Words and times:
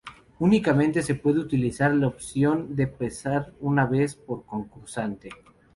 Únicamente 0.39 1.03
se 1.03 1.13
puede 1.13 1.41
utilizar 1.41 1.93
la 1.93 2.07
opción 2.07 2.75
de 2.75 2.87
pasar 2.87 3.53
una 3.59 3.85
vez 3.85 4.15
por 4.15 4.47
concursante. 4.47 5.29